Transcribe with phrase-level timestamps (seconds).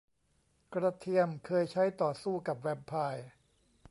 [0.73, 3.27] กระเทียมเคยใช้ต่อสู้กับแวมไพร์